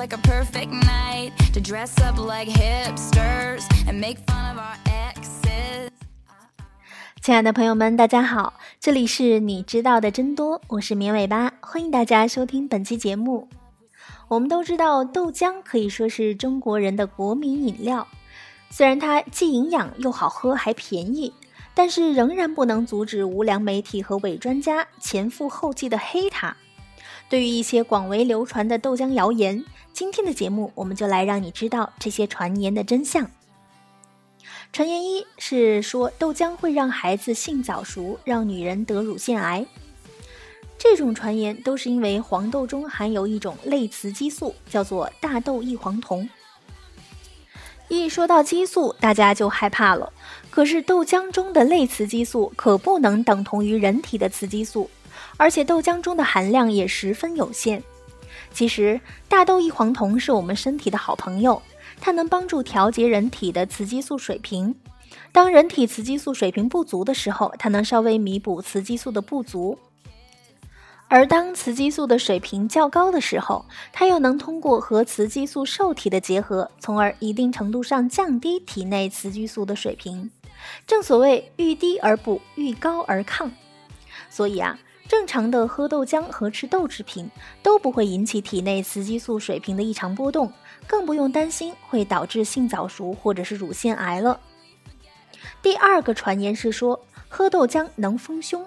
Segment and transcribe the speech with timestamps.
[0.00, 5.90] like a perfect night to dress up like hipsters and make fun of our exes.
[7.20, 13.46] 亲爱的朋友们，大家好，这里是你知道的真多，我是绵尾巴，欢迎大家收听本期节目。
[14.28, 18.08] 我们都知道，豆浆可以说是中国人的国民饮料，
[18.70, 21.30] 虽然它既营养又好喝还便宜，
[21.74, 26.56] 但是仍然不能阻止无良媒体和伪专家前赴后继的黑它。
[27.30, 33.30] 对于一些广为流传的豆浆谣言，今天的节目我们就来让你知道这些传言的真相。
[34.72, 39.64] 传言一是说豆浆会让孩子性早熟，让女人得乳腺癌。
[40.76, 46.28] 这种传言都是因为黄豆中含有一种类雌激素，叫做大豆异黄酮。
[47.86, 50.12] 一说到激素，大家就害怕了。
[50.50, 54.90] 可是豆浆中的类雌激素可不能等同于人体的雌激素。
[55.40, 57.82] 而且豆浆中的含量也十分有限。
[58.52, 61.62] 其实，大豆异黄酮是我们身体的好朋友，
[61.98, 64.74] 它能帮助调节人体的雌激素水平。
[65.32, 69.78] 当人体雌激素水平不足的时候，它能稍微弥补雌激素的不足；
[71.08, 80.30] 而当雌激素的水平较高的时候，它又能通过和雌激素受体的结合，从而一定程度上降低体内雌激素的水平。
[80.86, 83.50] 正所谓遇低而补，遇高而亢。
[84.28, 84.78] 所以啊。
[85.10, 87.28] 正常的喝豆浆和吃豆制品
[87.64, 90.52] 都不会引起体内雌激素水平的异常波动，
[90.86, 94.38] 更不用担心会导致性早熟或者是乳腺癌了。
[95.60, 98.64] 第二个传言是说喝豆浆能丰胸，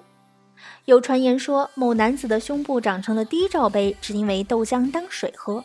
[0.83, 5.63] 有传言说某男子的胸部长成了低罩杯，只因为豆浆当水喝。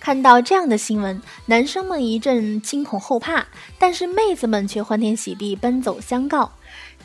[0.00, 3.44] 看到这样的新闻，男生们一阵惊恐后怕，
[3.78, 6.52] 但是妹子们却欢天喜地奔走相告。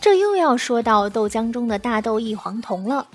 [0.01, 3.07] 这又要说到豆浆中的大豆异黄酮了。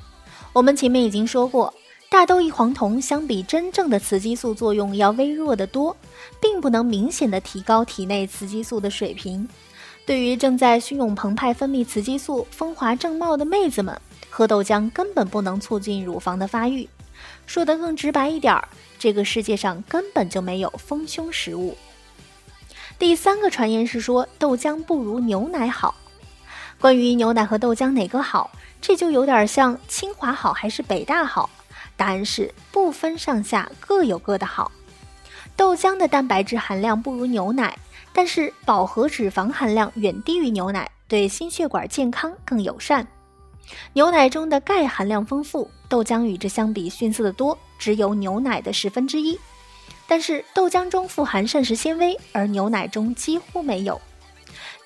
[0.52, 1.74] 我们前面已经说过，
[2.08, 5.94] 大豆异黄酮相比真正的雌激素作用要微弱得多，
[6.40, 9.46] 并不能明显的提高体内雌激素的水平。
[10.06, 16.88] 对于正在汹涌澎湃分泌雌激素、风华正茂的妹子们，喝豆浆根本不能促进乳房的发育。
[17.46, 21.76] 说得更直白一点儿，这个世界上根本就没有丰胸食物。
[22.96, 25.92] 第三个传言是说豆浆不如牛奶好。
[26.80, 28.50] 关于牛奶和豆浆哪个好，
[28.80, 31.48] 这就有点像清华好还是北大好？
[31.96, 34.70] 答案是不分上下，各有各的好。
[35.56, 37.76] 豆浆的蛋白质含量不如牛奶，
[38.12, 43.06] 但是饱和脂肪含量远低于牛奶，对心血管健康更友善。
[43.94, 49.38] 牛奶中的钙含量丰富，豆浆与之相比逊色的多，只有牛奶的十分之一。
[50.06, 54.00] 但是豆浆中富含膳食纤维，而牛奶中几乎没有。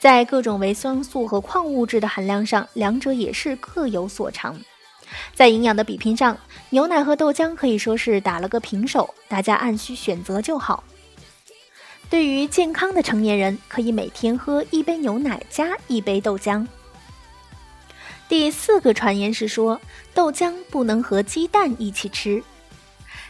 [0.00, 4.59] 在各种维生素和矿物质的含量上，两者也是各有所长。
[5.34, 6.38] 在营养的比拼上，
[6.71, 10.83] 牛奶和豆浆可以说是打了个平手，大家按需选择就好。
[12.09, 16.66] 对于健康的成年人，可以每天喝一杯牛奶加一杯豆浆。
[18.27, 19.78] 第四个传言是说，
[20.15, 22.43] 豆浆不能和鸡蛋一起吃。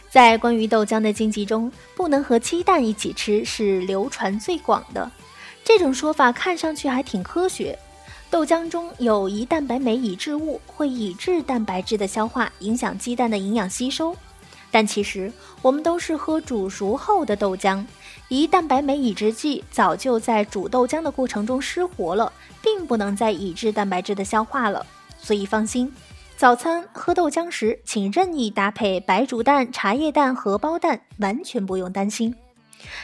[0.09, 5.11] 在关于豆浆的禁忌中，不能和鸡蛋一起吃是流传最广的。
[5.63, 7.77] 这种说法看上去还挺科学。
[8.29, 14.15] 豆浆中有胰蛋白酶抑制物，会抑制蛋白质的消化，影响鸡蛋的营养吸收。
[14.73, 15.29] 但其实
[15.61, 17.85] 我们都是喝煮熟后的豆浆，
[18.29, 24.85] 胰蛋白酶抑制剂早就在煮豆浆的过程中失活了，并不能再抑制蛋白质的消化了。
[25.19, 25.93] 所以放心，
[26.37, 32.33] 早餐喝豆浆时，请任意搭配白煮蛋、茶叶蛋、荷包蛋，完全不用担心。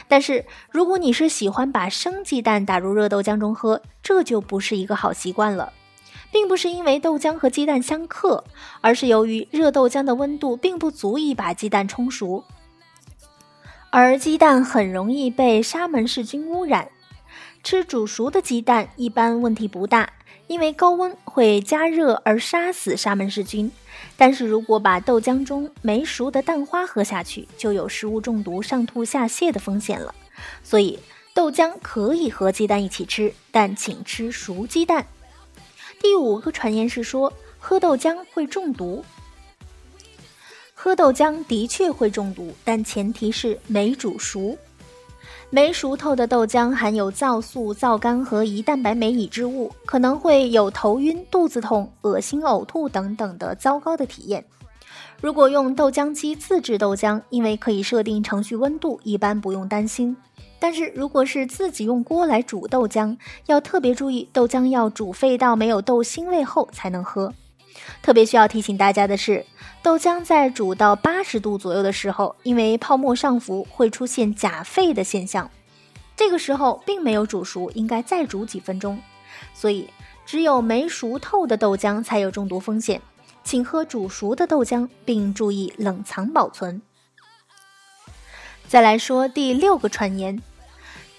[0.07, 5.73] 但是，如果你是喜欢把生鸡蛋打入热豆浆中喝，这就不是一个好习惯了。
[6.29, 8.43] 并不是因为豆浆和鸡蛋相克，
[8.81, 12.43] 而是由于热豆浆的温度并不足以把鸡蛋冲熟，
[13.89, 16.89] 而鸡蛋很容易被沙门氏菌污染。
[17.63, 20.09] 吃煮熟的鸡蛋一般问题不大。
[20.47, 23.71] 因为高温会加热而杀死沙门氏菌，
[24.16, 30.16] 但是如果把豆浆中没熟的蛋花喝下去，就有食物中毒、上吐下泻的风险了。
[30.63, 30.98] 所以
[31.33, 35.06] 豆浆可以和鸡蛋一起吃，但请吃熟鸡蛋。
[36.00, 39.04] 第五个传言是说喝豆浆会中毒，
[40.74, 44.57] 喝豆浆的确会中毒，但前提是没煮熟。
[45.49, 54.44] 没熟透的豆浆含有皂素、皂苷和胰蛋白酶抑制物，可能会有头晕、肚子痛、恶心、呕吐等等的糟糕的体验。
[55.21, 60.15] 如果用豆浆机自制豆浆，因为可以设定程序温度，一般不用担心。
[60.59, 67.33] 但是如果是自己用锅来煮豆浆，要特别注意，豆浆要煮沸到没有豆腥味后才能喝。
[68.01, 69.45] 特别需要提醒大家的是，
[69.81, 75.50] 豆浆在煮到八十度左右的时候，因为泡沫上浮，会出现假沸的现象。
[76.15, 79.00] 这个时候并没有煮熟，应该再煮几分钟。
[79.53, 79.89] 所以，
[80.25, 83.01] 只有没熟透的豆浆才有中毒风险，
[83.44, 86.81] 请喝煮熟的豆浆，并注意冷藏保存。
[88.68, 90.41] 再来说第六个传言，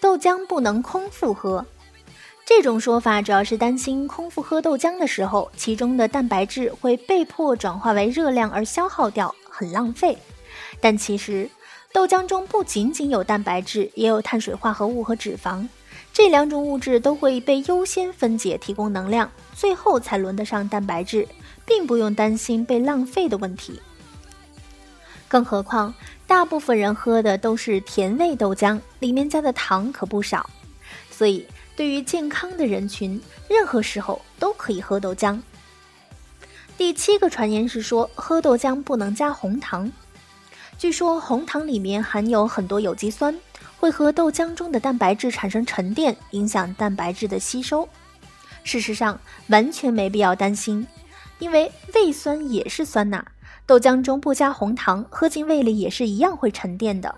[0.00, 1.64] 豆浆不能空腹喝。
[2.48, 10.16] 这种说法主要是担心空腹喝豆浆的时候，其中的蛋白质会被迫转化为热量而消耗掉，很浪费。
[10.80, 11.50] 但其实，
[11.92, 15.68] 豆浆中不仅仅有蛋白质，也有碳水化合物和脂肪，
[16.10, 21.28] 这两种物质都会被优先分解提供能量，最后才轮得上蛋白质，
[21.66, 23.78] 并不用担心被浪费的问题。
[25.28, 25.92] 更何况，
[26.26, 30.48] 大部分人喝的都是甜味豆浆，里面加的糖可不少，
[31.10, 31.46] 所以。
[31.78, 35.40] 对于健康的人群，任何时候都可以喝豆浆。
[36.76, 39.88] 第七个传言是说，喝豆浆不能加红糖。
[40.76, 43.32] 据说红糖里面含有很多有机酸，
[43.78, 47.88] 会和豆浆中的蛋白质产生沉淀，影响蛋白质的吸收。
[48.64, 50.84] 事实上，完全没必要担心，
[51.38, 53.24] 因为胃酸也是酸钠，
[53.66, 57.14] 豆浆中不加红糖，喝进胃里也是一样会沉淀的。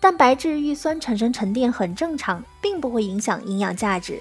[0.00, 4.20] 蛋白质遇酸产生沉淀很正常，并不会影响营养价值，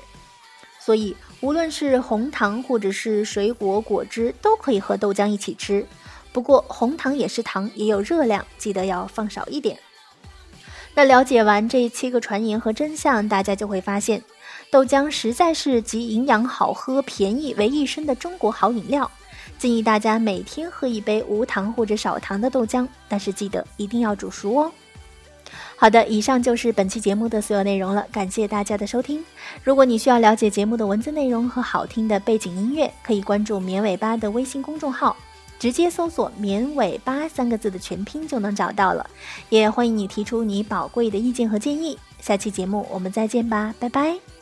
[0.80, 5.86] 所以无论是红糖或者是水果果汁都可以和豆浆一起吃。
[6.32, 9.80] 不过红糖也是糖，也有热量，记得要放少一点。
[10.94, 14.24] 那了解完这七个传言和真相，大家就会发现，
[14.72, 19.10] 豆浆实在是集营养、好喝、便宜为一身的中国好饮料。
[19.58, 24.72] 建议大家每天喝一杯无糖或者少糖的豆浆，但是记得一定要煮熟哦。
[25.78, 29.24] 好的，以上就是本期节目的所有内容了，感谢大家的收听。
[29.64, 35.16] 如果你需要了解节目的文字内容和好听的背景音乐，可以关注“绵尾巴”的微信公众号，
[35.60, 39.06] 直接搜索“绵尾巴”三个字的全拼就能找到了。
[39.50, 41.98] 也欢迎你提出你宝贵的意见和建议。
[42.22, 44.35] 下期节目我们再见吧，拜拜。